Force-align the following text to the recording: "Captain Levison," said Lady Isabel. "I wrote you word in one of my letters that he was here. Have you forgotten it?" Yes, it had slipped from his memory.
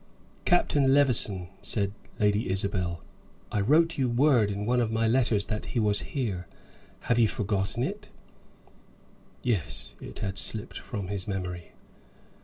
"Captain 0.45 0.95
Levison," 0.95 1.47
said 1.61 1.91
Lady 2.17 2.49
Isabel. 2.49 3.03
"I 3.51 3.61
wrote 3.61 3.99
you 3.99 4.09
word 4.09 4.49
in 4.49 4.65
one 4.65 4.79
of 4.81 4.89
my 4.91 5.07
letters 5.07 5.45
that 5.45 5.65
he 5.77 5.79
was 5.79 5.99
here. 5.99 6.47
Have 7.01 7.19
you 7.19 7.27
forgotten 7.27 7.83
it?" 7.83 8.09
Yes, 9.43 9.93
it 10.01 10.17
had 10.17 10.39
slipped 10.39 10.79
from 10.79 11.09
his 11.09 11.27
memory. 11.27 11.73